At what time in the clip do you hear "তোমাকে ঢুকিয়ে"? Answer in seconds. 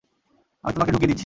0.73-1.07